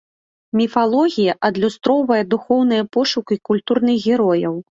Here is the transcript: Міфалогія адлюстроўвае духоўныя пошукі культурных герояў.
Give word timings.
Міфалогія 0.59 1.33
адлюстроўвае 1.49 2.19
духоўныя 2.31 2.83
пошукі 2.97 3.35
культурных 3.51 3.95
герояў. 4.09 4.59